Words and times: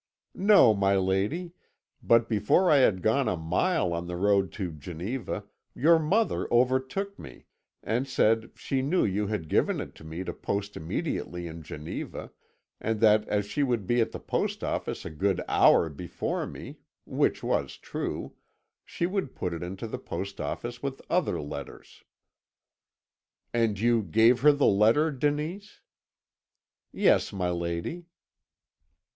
"'No, 0.33 0.73
my 0.73 0.95
lady; 0.95 1.53
but 2.01 2.27
before 2.27 2.71
I 2.71 2.77
had 2.77 3.03
gone 3.03 3.27
a 3.27 3.37
mile 3.37 3.93
on 3.93 4.07
the 4.07 4.15
road 4.15 4.51
to 4.53 4.71
Geneva, 4.71 5.43
your 5.75 5.99
mother 5.99 6.51
overtook 6.51 7.19
me, 7.19 7.45
and 7.83 8.07
said 8.07 8.49
she 8.55 8.81
knew 8.81 9.05
you 9.05 9.27
had 9.27 9.47
given 9.47 9.79
it 9.79 9.93
to 9.93 10.03
me 10.03 10.23
to 10.23 10.33
post 10.33 10.75
immediately 10.75 11.45
in 11.45 11.61
Geneva, 11.61 12.31
and 12.79 12.99
that 12.99 13.27
as 13.27 13.45
she 13.45 13.61
would 13.61 13.85
be 13.85 14.01
at 14.01 14.11
the 14.11 14.17
post 14.19 14.63
office 14.63 15.05
a 15.05 15.11
good 15.11 15.39
hour 15.47 15.87
before 15.87 16.47
me 16.47 16.79
which 17.05 17.43
was 17.43 17.77
true 17.77 18.33
she 18.83 19.05
would 19.05 19.35
put 19.35 19.53
it 19.53 19.61
into 19.61 19.85
the 19.85 19.99
post 19.99 20.39
with 20.81 20.99
other 21.11 21.39
letters.' 21.39 22.03
"'And 23.53 23.79
you 23.79 24.01
gave 24.01 24.39
her 24.41 24.51
the 24.51 24.65
letter, 24.65 25.11
Denise?' 25.11 25.81
"'Yes, 26.91 27.31
my 27.31 27.51
lady.' 27.51 28.07